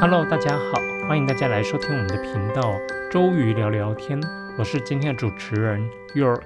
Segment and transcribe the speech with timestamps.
[0.00, 2.74] Hello，大家好，欢迎大家来收听我们的频道
[3.12, 4.18] 周瑜聊聊天，
[4.58, 5.78] 我是今天的主持人
[6.14, 6.40] York。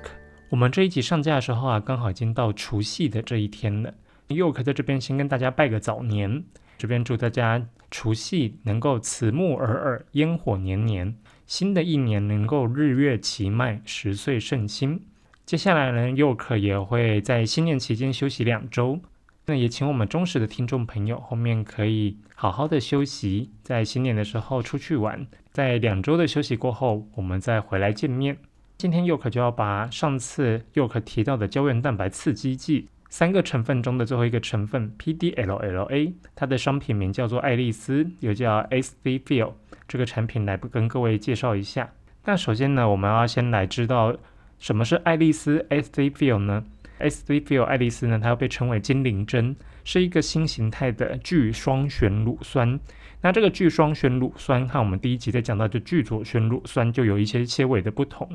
[0.50, 3.94] 我们这一集上架的时候啊，刚好已经到除夕的这一天了。
[4.26, 6.42] York 在这边先跟大家拜个早年，
[6.76, 11.14] 这边祝大家除夕能够慈木尔尔，烟火年年，
[11.46, 15.00] 新的一年能够日月齐迈，十岁顺心。
[15.46, 18.98] 接下来呢，York 也会在新年期间休息两周。
[19.46, 28.38] 那也请我们忠实的听众朋友，后面可以好好的休息，在新年的时候出去玩，在两周的休息过后，我们再回来见面。
[28.78, 39.52] 今天佑可就要把上次佑可提到的胶原蛋白刺激剂三个成分中的最后一个成分 PDLLA，它的商品名叫做爱丽丝，又叫 S V Feel
[39.86, 41.92] 这个产品来跟各位介绍一下。
[42.24, 44.16] 那首先呢，我们要先来知道
[44.58, 46.64] 什么是爱丽丝 S V Feel 呢
[46.98, 52.78] Feel 爱丽丝呢，它又被称为精灵针，是一个新形态的聚双旋乳酸。
[53.20, 58.28] 那这个聚双旋乳酸和我们第一集在讲到的聚左旋乳酸就有一些些微的不同。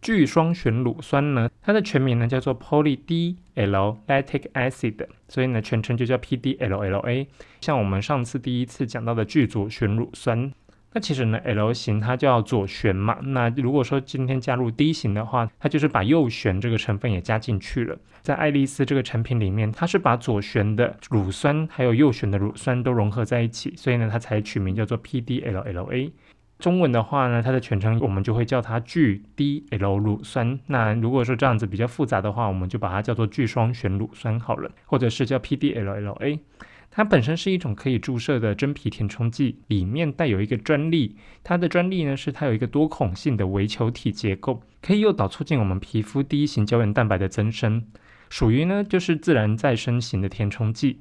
[0.00, 7.28] 聚双旋乳酸呢，它的全名呢叫做 Poly D L Lactic Acid，所以呢全称就叫 P D L L A。
[7.60, 10.52] 像我们上次第一次讲到的聚左旋乳酸。
[10.94, 13.16] 那其实呢，L 型它叫左旋嘛。
[13.22, 17.96] 那如果说今天加入 D 型的话，它就是把右旋这个成分也加进去了。
[18.20, 26.12] 在爱丽丝这个产品里面，它是把左旋的乳酸还有右旋的乳酸都融合在一起，所以呢，它才取名叫做 PDLLA。
[26.58, 30.60] 中文的话呢，它的全称我们就会叫它聚 DL 乳酸。
[30.66, 36.38] 那如果说这样子比较复杂的话，我们就把它叫做聚双旋乳酸好了，或者是叫 PDLLA。
[36.94, 41.16] 它本身是一种可以注射的真皮填充剂，里面带有一个专利。
[41.42, 47.82] 它的专利呢是它有一个多孔性的微球体结构，可以诱导促进我们皮肤第一型胶原蛋白的增生，
[48.28, 50.98] 属于呢就是自然再生型的填充剂。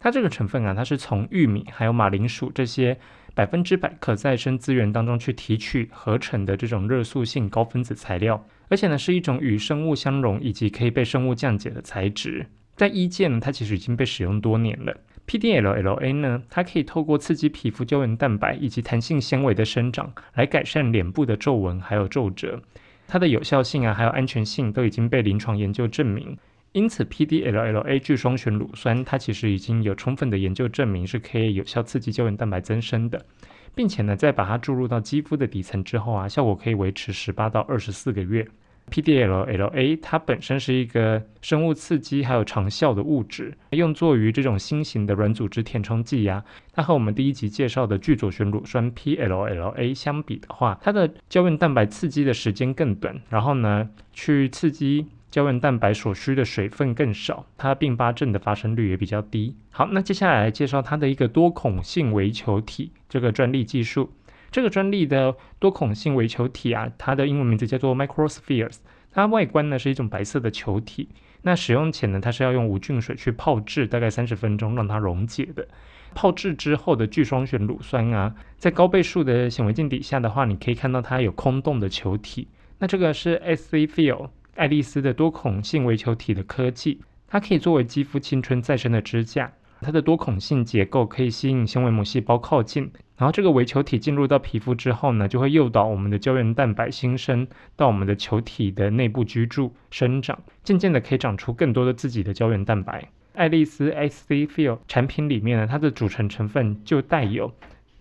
[0.00, 2.98] 它这个成分啊，它是从玉米还有马铃薯这些
[3.32, 12.46] 百分之百可再生资源当中去提取合成的这种热塑性高分子材料，而且呢是一种与生物相容以及可以被生物降解的材质。
[12.74, 14.96] 在医界呢，它其实已经被使用多年了。
[15.30, 22.60] PDLLA 呢，它可以透过刺激皮肤胶原蛋白以及弹性纤维的生长，来改善脸部的皱纹还有皱褶。
[23.06, 26.36] 它的有效性啊，还有安全性都已经被临床研究证明。
[26.72, 33.24] 因此，PDLLA 聚双旋乳酸它其实已经有充分的研究证明是可以有效刺激胶原蛋白增生的，
[33.72, 38.44] 并且呢，在把它注入到肌肤的底层之后啊，效果可以维持十八到二十四个月。
[38.90, 46.44] PDLLA 它本身是一个生物刺激还有长效的物质，用作于这种新型的软组织填充剂呀。
[46.72, 59.54] 它和我们第一集介绍的聚左旋乳酸 PLLA 相比的话，它的胶原蛋白刺激的时间更短，然后呢，去刺激胶原蛋白所需的水分更少，它并发症的发生率也比较低。
[59.70, 64.12] 好，那接下来来介绍它的一个多孔性微球体这个专利技术。
[64.50, 68.78] 这个专利的多孔性微球体啊，它的英文名字叫做 Microspheres。
[69.12, 71.08] 它外观呢是一种白色的球体。
[71.42, 75.66] 那使用前呢，它是要用无菌水去泡制，大概三十分钟让它溶解的。
[76.14, 82.48] 泡制之后的聚双旋乳酸啊，在高倍数的显微镜底下的话，你可以看到它有空洞的球体。
[82.78, 89.52] 那这个是 S C Feel 爱丽丝的多孔性微球体的科技，它可以作为肌肤青春再生的支架。
[89.80, 97.46] 它的多孔性结构可以吸引纤维母细胞靠近，然后这个微球体进入到皮肤之后呢，就会诱导我们的胶原蛋白新生
[97.76, 103.08] 到我们的球体的内部居住生长，渐渐的可以长出更多的自己的胶原蛋白。
[103.34, 107.52] 爱丽丝 S C Feel 产品里面呢，它的组成成分就带有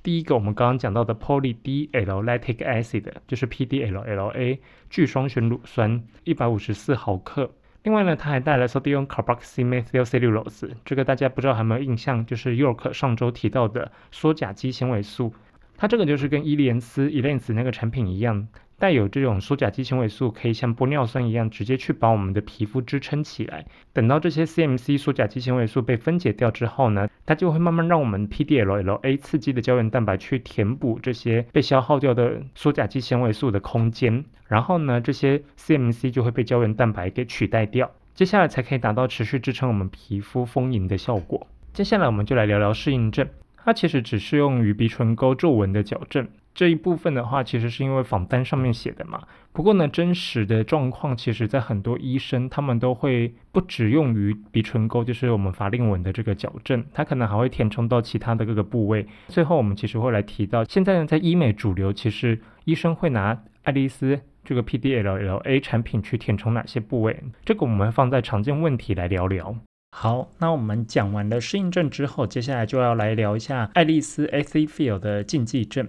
[0.01, 4.59] 第一个我们刚刚讲到的 Poly D L Lactic Acid，就是 P D L L A
[4.90, 7.51] 聚双旋乳酸，一百五十四毫克。
[7.89, 15.33] 另外呢，它还带了 sodium carboxymethylcellulose，这个大家不知道有没有印象，就是 York 上周提到的缩甲基纤维素。
[15.75, 18.47] 它这个就是跟伊莲丝 e l a n s 那个产品一样。
[18.79, 23.66] 带有这种缩甲基纤维素，可以像玻尿酸一样，直接去把我们的皮肤支撑起来。
[23.93, 34.23] 等到这些 CMC 缩甲基纤维素被分解掉之后呢，它就会慢慢让我们 PDLLA 刺激的胶原蛋白去填补这些被消耗掉的缩甲基纤维素的空间。
[34.47, 37.91] 然后呢，这些 CMC 就会被胶原蛋白给取代掉。
[38.16, 41.46] 接下来才可以达到持续支撑我们皮肤丰盈的效果。
[41.73, 43.28] 接下来我们就来聊聊适应症，
[43.64, 46.28] 它其实只适用于鼻唇沟皱纹的矫正。
[46.59, 49.23] 这一部分的话，其实是因为访单上面写的嘛。
[49.53, 59.08] 不过呢，真实的状况，其实在很多医生他们都会不只用于鼻唇沟，就是我们法令纹的这个矫正，它可能还会填充到其他的各个部位。
[59.29, 69.55] 最后我们其实会来提到，现在呢，在医美主流，其实医生会拿爱丽丝这个 PDLLA 产品去填充哪些部位，这个我们放在常见问题来聊聊。
[69.96, 75.88] 好，那我们讲完了适应症之后，接下来就要来聊一下爱丽丝 AC Feel 的禁忌症。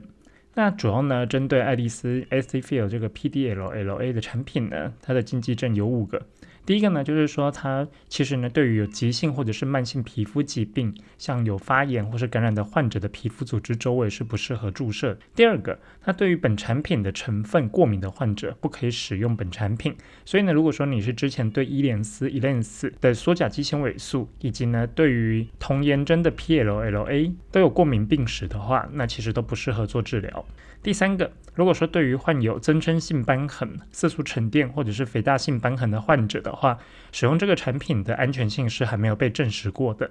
[0.61, 6.21] 那主要呢，针对爱丽丝 AC Feel 这个 PDLLA 的产品呢，它的禁忌症有五个。
[6.67, 15.19] 第一个呢，就是说它其实呢，对于有急性或者是慢性皮肤疾病，像有发炎或是感染的患者的皮肤组织周围是不适合注射。
[15.35, 19.97] 第二个，它对于本产品的成分过敏的患者，不可以使用本产品。
[20.25, 30.47] 所以呢，如果说你是之前对伊莲丝 （Elens） 的缩甲基纤维素，以及呢对于童颜针的 PLLA 都有过敏病史的话，那其实都不适合做治疗。
[30.83, 36.79] 第三个，如果说对于患有增生性瘢痕、色素沉淀或者是肥大性瘢痕的患者的的话，
[37.13, 40.11] 使用这个产品的安全性是还没有被证实过的。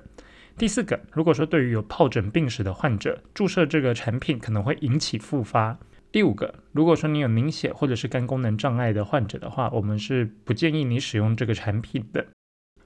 [0.57, 5.77] 第四个，如果说对于有疱疹病史的患者，注射这个产品可能会引起复发。
[6.11, 12.25] 第五个，如果说你有凝血或者是肝功能障碍的患者的话，我们是不建议你使用这个产品的。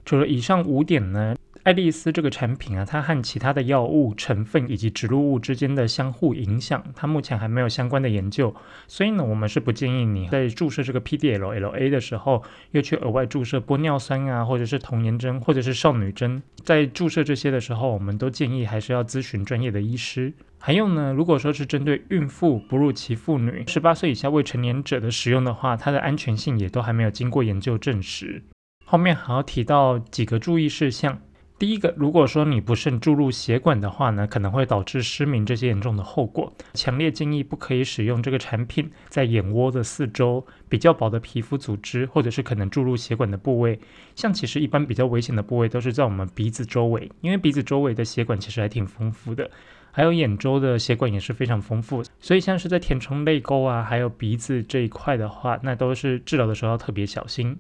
[0.04, 1.36] 除了以上五点呢？
[1.64, 8.54] 爱丽丝这个产品啊，它和其他的药物成分以及植入物之间的相互影响，它目前还没有相关的研究，
[8.86, 16.44] 所以呢，我们是不建议你在注射这个 PDLLA 的时候，又去额外注射玻尿酸啊，或者是童颜针，或者是少女针。
[16.66, 20.34] 在注射这些的时候，我们都建议还是要咨询专业的医师。
[20.60, 28.44] 还有呢，如果说是针对孕妇、哺乳期妇女、十八岁以下未成年者的使用的话，它的安全性也都还没有经过研究证实。
[28.84, 31.18] 后面还要提到几个注意事项。
[31.64, 36.52] 第一个，如果说你不慎注入血管的话呢，可能会导致失明这些严重的后果。
[36.74, 43.80] 强烈建议不可以使用这个产品在眼窝的四周比较薄的皮肤组织，或者是可能注入血管的部位。
[44.14, 49.50] 像其实一般比较危险的部位都是在我们鼻子周围，因为鼻子周围的血管其实还挺丰富的，
[49.90, 52.04] 还有眼周的血管也是非常丰富。
[52.20, 57.58] 所以像是在填充泪沟啊，还有鼻子这一块的话，那都是治疗的时候要特别小心。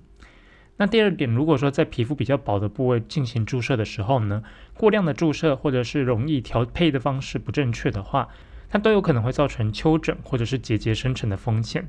[0.77, 4.43] 那第二点，如果说在皮肤比较薄的部位进行注射的时候呢，
[4.75, 8.27] 过量的注射或者是容易调配的方式不正确的话，
[8.69, 11.87] 它都有可能会造成丘疹或者是结节生成的风险。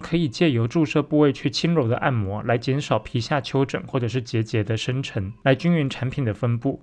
[0.00, 6.82] 可以借由注射部位去轻柔的按摩，来减少皮下丘疹或者是结节的生成，来均匀产品的分布。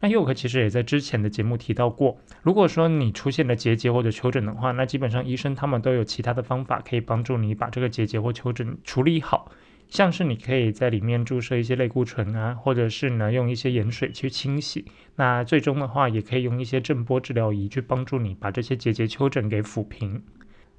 [0.00, 9.50] 那佑可其实也在之前的节目提到过，如果说你出现了结节或者丘疹的话，那基本上医生他们都有其他的方法可以帮助你把这个结节或丘疹处理好。
[9.88, 14.84] 像是你可以在里面注射一些类固醇啊，或者是呢用一些盐水去清洗。
[15.16, 20.22] 那最终的话，也可以用一些震波治疗仪去帮助你把这些结节丘疹给抚平。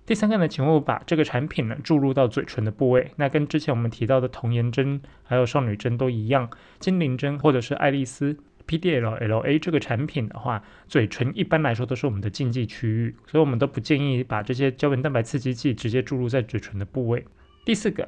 [0.06, 3.12] 第三个呢，请勿把这个产品呢注入到嘴唇的部位。
[3.16, 17.26] 那跟之前我们提到的童颜针还有少女针都一样，精灵针或者是爱丽丝 PDLLA 这个产品的话，嘴唇一般来说都是我们的禁忌区域，所以我们都不建议把这些胶原蛋白刺激剂直接注入在嘴唇的部位。
[17.66, 18.08] 第四个。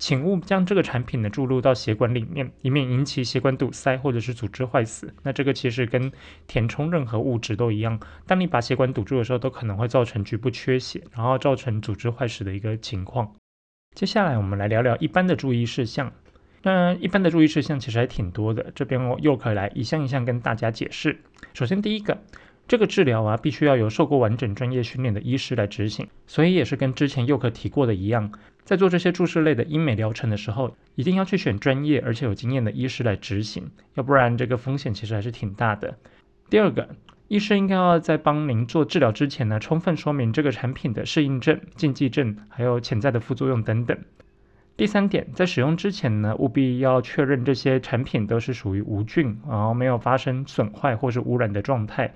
[0.00, 5.14] 请勿将这个产品呢注入到血管里面，以免引起血管堵塞或者是组织坏死。
[5.22, 6.10] 那这个其实跟
[6.46, 13.30] 填充任何物质都一样，当你把血管堵住的时候，都可能会造成局部缺血，然后造成组织坏死的一个情况。
[13.94, 16.10] 接下来我们来聊聊一般的注意事项。
[16.62, 21.20] 那一般的注意事项其实还挺多的，这边我又可以来一项一项跟大家解释。
[21.52, 22.18] 首先第一个。
[22.70, 28.30] 这个治疗啊，必须要有受过完整专业训练的医师来执行，所以也是跟之前佑可提过的一样，
[28.62, 35.96] 在做这些注射类的医美疗程的时候，一定要去选专业而且有经验的医师来执行，要不然这个风险其实还是挺大的。
[36.48, 36.88] 第二个，
[37.26, 43.98] 医生应该要在帮您做治疗之前呢，充分说明这个产品的适应症、禁忌症，还有潜在的副作用等等。
[44.76, 52.14] 第三点，在使用之前呢，务必要确认这些产品都是属于无菌，然后没有发生损坏或是污染的状态。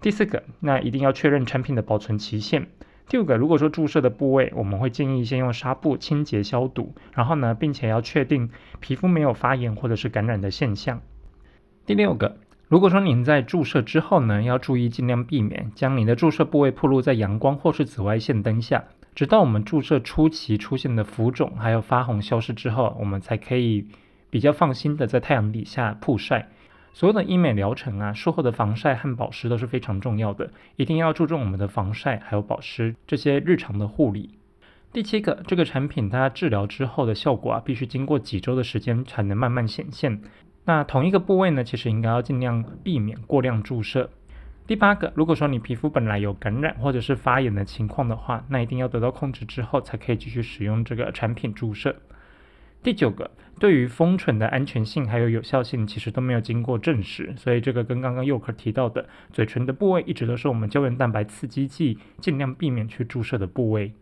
[0.00, 2.68] 第四个，那一定要确认产品的保存期限。
[3.06, 11.02] 第五个，如果说注射的部位，我们会建议先用纱布清洁消毒，然后呢，并且要确定皮肤没有发炎或者是感染的现象。
[11.84, 12.38] 第六个，
[12.68, 23.86] 如果说您在注射之后呢，要注意尽量避免将您的注射部位暴露在阳光或是紫外线灯下，直到我们注射初期出现的浮肿还有发红消失之后，我们才可以
[24.30, 26.48] 比较放心的在太阳底下曝晒。
[26.92, 34.30] 所有的医美疗程啊，术后的防晒和保湿都是非常重要的，一定要注重我们的防晒还有保湿这些日常的护理。
[34.92, 40.20] 第七个，这个产品它治疗之后的效果啊，必须经过几周的时间才能慢慢显现。
[40.64, 44.10] 那同一个部位呢，其实应该要尽量避免过量注射。
[44.66, 51.96] 第八个，如果说你皮肤本来有感染或者是发炎的情况的话，那一定要得到控制之后才可以继续使用这个产品注射。
[52.82, 63.92] 第九个，对于封唇的安全性还有有效性，其实都没有经过证实，所以这个跟刚刚佑可提到的嘴唇的部位，一直都是我们胶原蛋白刺激剂尽量避免去注射的部位。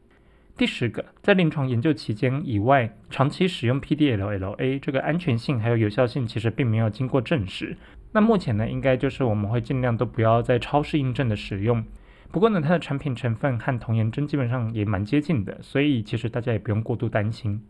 [0.56, 7.76] 第十个，在临床研究期间以外，长期使用 PDLLA 这个安全性还有有效性其实并没有经过证实。
[8.12, 11.84] 那目前呢，应该就是我们会尽量都不要在超适应症的使用。
[12.30, 17.60] 不过呢，它的产品成分和童颜针基本上也蛮接近的，所以其实大家也不用过度担心。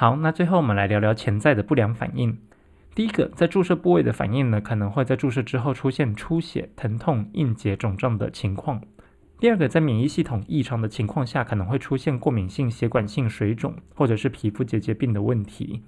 [0.00, 2.38] 好，那最后我们来聊聊潜在的不良反应。
[2.94, 8.80] 第一个，在注射部位的反应呢，可能会在注射之后出现出血、疼痛、硬结、肿胀的情况。
[9.40, 15.82] 第二个，在免疫系统异常的情况下，可能会出现过敏性血管性水肿或者是皮肤结节病的问题。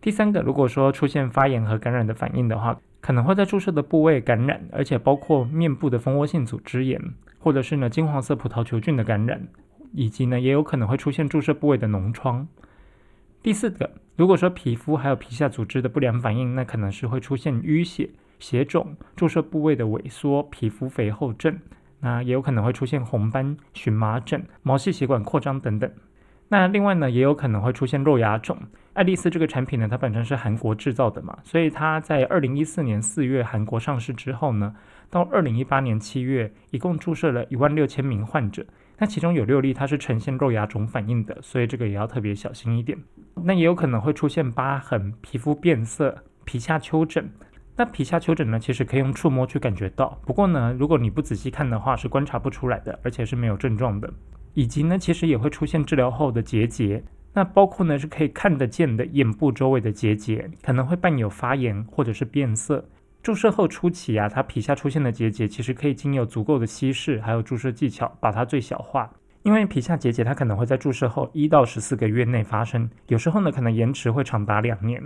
[0.00, 7.02] 第三个，如果说出现发炎和感染的反应的话，可能会在注射的部位感染，而且包括面部的蜂窝性组织炎，
[7.40, 9.48] 或者是呢金黄色葡萄球菌的感染，
[9.92, 12.46] 以及呢也有可能会出现注射部位的脓疮。
[13.40, 21.56] 第四个，如果说皮肤还有皮下组织的不良反应，那可能是会出现淤血、血肿、注射部位的萎缩、皮肤肥厚症。
[22.00, 25.90] 那也有可能会出现红斑、荨麻疹、毛细血管扩张等等。
[26.48, 28.58] 那另外呢，也有可能会出现肉芽肿。
[28.92, 34.74] 爱丽丝这个产品呢，它本身是韩国制造的嘛，所以它在二零一四年四月韩国上市之后呢，
[35.08, 38.66] 到二零一八年七月，一共注射了一万六千名患者。
[38.98, 42.98] 那其中有六例它是呈现肉芽肿反应的，所以这个也要特别小心一点。
[43.44, 47.30] 那也有可能会出现疤痕、皮肤变色、皮下丘疹。
[47.76, 50.20] 那皮下丘疹呢，其实可以用触摸去感觉到。
[50.26, 54.12] 不过呢，如果你不仔细看的话，是观察不出来的，而且是没有症状的。
[54.54, 57.04] 以及呢，其实也会出现治疗后的结节。
[57.34, 62.84] 那包括呢，是可以看得见的眼部周围的结节，可能会伴有发炎或者是变色。
[63.22, 69.08] 注射后初期啊，它皮下出现的结节，其实可以经由足够的稀释，还有注射技巧，把它最小化。
[69.42, 75.02] 因为皮下结节它可能会在注射后一到十四个月内发生，有时候呢可能延迟会长达两年。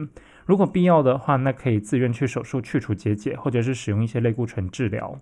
[0.46, 5.18] 如果必要的话，那可以自愿去手术去除结节，或者是使用一些类固醇治疗。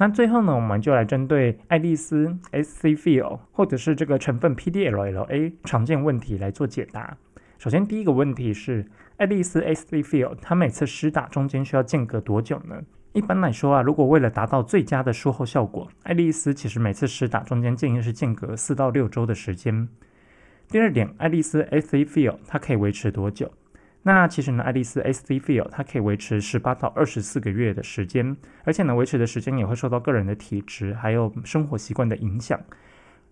[0.00, 7.16] 那最后呢，我们就来针对爱丽丝 SC Feel 或者是这个成分 PDLLA 常见问题来做解答。
[7.58, 8.86] 首先第一个问题是，
[9.16, 12.76] 爱丽丝 SC Feel 它每次施打中间需要间隔多久呢？
[13.12, 19.88] 一般来说啊，如果为了达到最佳的术后效果，爱丽丝其实每次施打中间建议是间隔四到六周的时间。
[20.68, 23.50] 第二点，爱丽丝 SC Feel 它可以维持多久？
[24.02, 32.60] 那其实呢，爱丽丝 SC Feel 它可以维持十八到二十四个月的时间，而且呢，维持的时间也会受到个人的体质还有生活习惯的影响。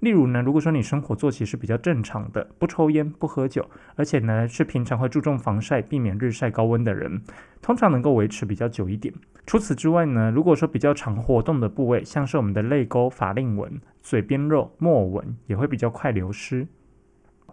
[0.00, 7.22] 例如呢，如果说你生活作息是比较正常的，不抽烟不喝酒，而且呢是平常会注重防晒，避免日晒高温的人，
[7.62, 9.12] 通常能够维持比较久一点。
[9.46, 16.66] 除此之外呢，如果说比较常活动的部位，像是我们的泪沟、法令纹、嘴边肉、木偶纹，也会比较快流失。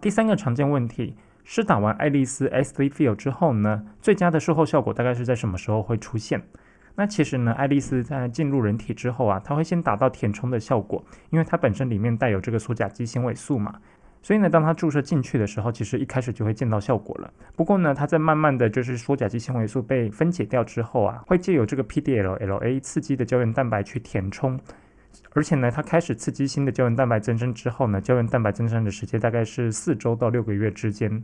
[0.01, 6.41] 第三个常见问题，施打完爱丽丝 S3 Feel 之后呢，最佳的术后效果大概是在什么时候会出现？
[6.95, 13.73] 那其实呢，爱丽丝在进入人体之后啊，它会先达到填充的效果，因为它本身里面带有这个缩甲基纤维素嘛，
[14.21, 17.33] 所以呢，当它注射进去的时候，其实一开始就会见到效果了。
[17.55, 24.59] 不过呢，它在慢慢的就是缩甲基纤维素被分解掉之后啊，会借由这个 PDLLA 刺激的胶原蛋白去填充，
[25.31, 31.23] 而且呢，它开始刺激新的胶原蛋白增生之后呢，胶原蛋白增生的时间大概是四周到六个月之间。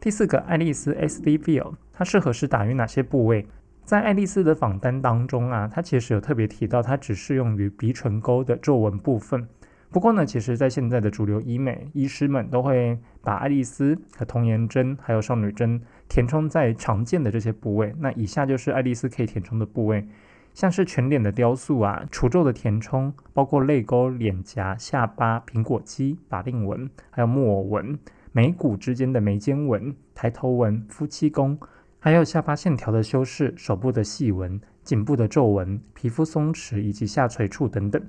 [0.00, 3.46] 第四个，爱丽丝 SDV 它适合是打于哪些部位？
[3.90, 9.48] 在爱丽丝的访单当中啊，它其实有特别提到，它只适用于鼻唇沟的皱纹部分。
[9.90, 17.92] 不过呢，其实在现在的主流医美医师们都会把爱丽丝和童颜针还有少女针填充在常见的这些部位。
[17.98, 20.06] 那以下就是爱丽丝可以填充的部位，
[20.54, 27.98] 像是全脸的雕塑啊、除皱的填充，包括泪沟、脸颊、下巴、苹果肌、法令纹，还有木偶纹、
[28.30, 31.58] 眉骨之间的眉间纹、抬头纹、夫妻宫。
[32.02, 38.02] 还有下巴线条的修饰、手部的细纹、颈部的皱纹、皮肤松弛以及下垂处等等。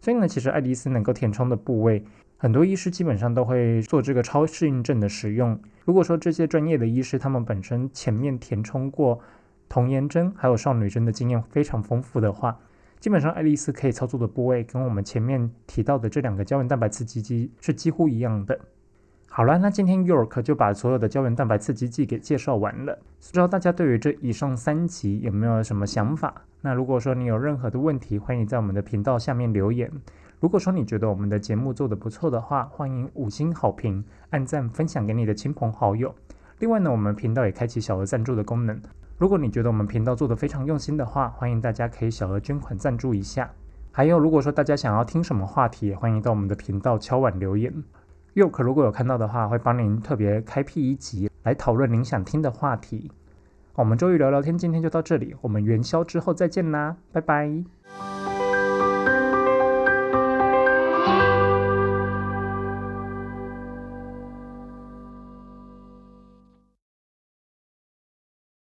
[0.00, 2.04] 所以呢，其实爱丽丝能够填充的部位，
[2.36, 5.58] 很多医师基本上都会做这个超适应症的使用。
[5.86, 9.18] 如果说这些专业的医师他们本身前面填充过
[9.66, 12.60] 童颜针还有少女针的经验非常丰富的话，
[13.00, 18.60] 基本上爱丽丝可以操作的部位跟我们前面提到的这两个胶原蛋白刺激机是几乎一样的。
[19.38, 22.92] 好了，那今天 York 就把所有的胶原蛋白刺激剂给介绍完了。
[22.96, 26.34] 不知道大家对于这以上三集有没有什么想法？
[26.60, 29.88] 那如果说你有任何的问题，欢迎在我们的频道下面留言。
[30.40, 36.12] 如果说你觉得我们的节目做得不错的话，欢迎五星好评、按赞、分享给你的亲朋好友。
[36.58, 38.76] 另外呢，我们频道也开启小额赞助的功能。
[39.18, 43.48] 如果你觉得我们频道做得非常用心的话，欢迎大家可以小额捐款赞助一下。
[43.92, 47.72] 还有，如果说大家想要听什么话题，也欢迎到我们的频道敲碗留言。
[48.38, 53.10] Yok 如果有看到的话，会帮您特别开辟一集来讨论您想听的话题。
[53.74, 58.27] 我们周瑜聊聊天，今天就到这里，我们元宵之后再见啦，拜拜。